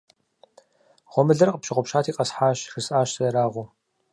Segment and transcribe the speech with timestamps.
[1.11, 3.67] -Гъуэмылэр къыпщыгъупщати къэсхьащ!- жысӀащ сэ ерагъыу.